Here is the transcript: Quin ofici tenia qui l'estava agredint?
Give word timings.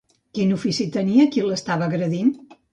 Quin 0.37 0.53
ofici 0.55 0.87
tenia 0.97 1.27
qui 1.37 1.45
l'estava 1.51 1.93
agredint? 1.93 2.37